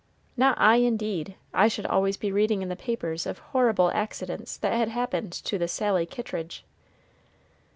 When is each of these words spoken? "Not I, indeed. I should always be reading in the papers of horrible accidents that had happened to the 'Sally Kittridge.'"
"Not 0.35 0.59
I, 0.59 0.77
indeed. 0.77 1.35
I 1.53 1.67
should 1.67 1.85
always 1.85 2.17
be 2.17 2.31
reading 2.31 2.63
in 2.63 2.69
the 2.69 2.75
papers 2.75 3.27
of 3.27 3.37
horrible 3.37 3.91
accidents 3.91 4.57
that 4.57 4.73
had 4.73 4.89
happened 4.89 5.31
to 5.33 5.59
the 5.59 5.67
'Sally 5.67 6.07
Kittridge.'" 6.07 6.65